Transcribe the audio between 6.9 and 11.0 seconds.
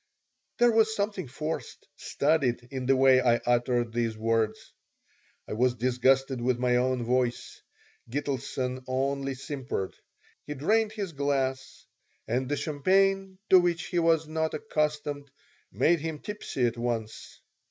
voice. Gitelson only simpered. He drained